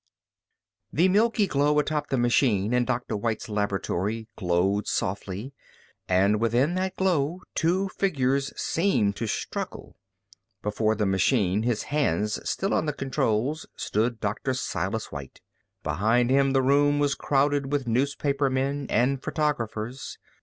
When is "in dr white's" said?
2.73-3.47